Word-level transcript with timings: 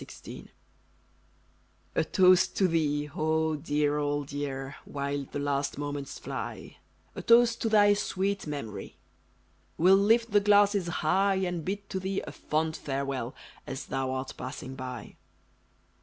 THE 0.01 0.05
TOAST 0.05 0.51
A 1.93 2.03
toast 2.03 2.57
to 2.57 2.67
thee, 2.67 3.05
0 3.05 3.57
dear 3.57 3.99
old 3.99 4.31
year, 4.31 4.75
While 4.83 5.25
the 5.31 5.37
last 5.37 5.77
moments 5.77 6.17
fly, 6.17 6.77
A 7.13 7.21
toast 7.21 7.61
to 7.61 7.69
thy 7.69 7.93
sweet 7.93 8.47
memory 8.47 8.97
We'll 9.77 9.95
lift 9.95 10.31
the 10.31 10.39
glasses 10.39 10.87
high, 11.05 11.35
And 11.35 11.63
bid 11.63 11.87
to 11.91 11.99
thee 11.99 12.23
a 12.25 12.31
fond 12.31 12.77
farewell 12.77 13.35
As 13.67 13.85
thou 13.85 14.09
art 14.11 14.33
passing 14.35 14.73
by! 14.73 15.17